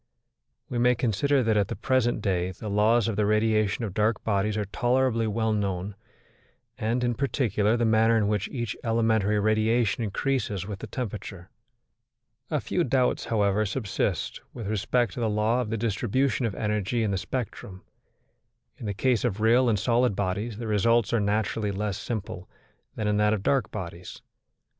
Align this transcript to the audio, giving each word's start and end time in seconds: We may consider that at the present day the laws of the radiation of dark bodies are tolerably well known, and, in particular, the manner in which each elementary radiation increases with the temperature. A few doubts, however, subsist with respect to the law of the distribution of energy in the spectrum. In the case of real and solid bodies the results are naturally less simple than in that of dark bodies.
We 0.67 0.79
may 0.79 0.95
consider 0.95 1.43
that 1.43 1.57
at 1.57 1.67
the 1.67 1.75
present 1.75 2.23
day 2.23 2.49
the 2.53 2.69
laws 2.71 3.07
of 3.07 3.15
the 3.17 3.25
radiation 3.27 3.85
of 3.85 3.93
dark 3.93 4.23
bodies 4.23 4.57
are 4.57 4.65
tolerably 4.65 5.27
well 5.27 5.53
known, 5.53 5.93
and, 6.75 7.03
in 7.03 7.13
particular, 7.13 7.77
the 7.77 7.85
manner 7.85 8.17
in 8.17 8.27
which 8.27 8.47
each 8.49 8.75
elementary 8.83 9.39
radiation 9.39 10.03
increases 10.03 10.65
with 10.65 10.79
the 10.79 10.87
temperature. 10.87 11.51
A 12.49 12.59
few 12.59 12.83
doubts, 12.83 13.25
however, 13.25 13.63
subsist 13.63 14.41
with 14.55 14.65
respect 14.65 15.13
to 15.13 15.19
the 15.19 15.29
law 15.29 15.61
of 15.61 15.69
the 15.69 15.77
distribution 15.77 16.47
of 16.47 16.55
energy 16.55 17.03
in 17.03 17.11
the 17.11 17.17
spectrum. 17.19 17.83
In 18.79 18.87
the 18.87 18.95
case 18.95 19.23
of 19.23 19.39
real 19.39 19.69
and 19.69 19.77
solid 19.77 20.15
bodies 20.15 20.57
the 20.57 20.65
results 20.65 21.13
are 21.13 21.19
naturally 21.19 21.69
less 21.71 21.99
simple 21.99 22.49
than 22.95 23.07
in 23.07 23.17
that 23.17 23.33
of 23.33 23.43
dark 23.43 23.69
bodies. 23.69 24.23